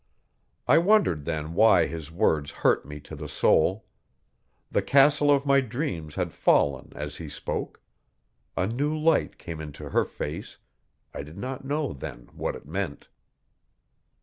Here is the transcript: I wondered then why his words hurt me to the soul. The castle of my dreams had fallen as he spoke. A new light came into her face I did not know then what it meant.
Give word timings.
I 0.67 0.79
wondered 0.79 1.25
then 1.25 1.53
why 1.53 1.85
his 1.85 2.09
words 2.09 2.49
hurt 2.49 2.87
me 2.87 2.99
to 3.01 3.15
the 3.15 3.29
soul. 3.29 3.85
The 4.71 4.81
castle 4.81 5.29
of 5.29 5.45
my 5.45 5.61
dreams 5.61 6.15
had 6.15 6.33
fallen 6.33 6.91
as 6.95 7.17
he 7.17 7.29
spoke. 7.29 7.79
A 8.57 8.65
new 8.65 8.97
light 8.97 9.37
came 9.37 9.61
into 9.61 9.89
her 9.91 10.05
face 10.05 10.57
I 11.13 11.21
did 11.21 11.37
not 11.37 11.65
know 11.65 11.93
then 11.93 12.29
what 12.33 12.55
it 12.55 12.65
meant. 12.65 13.09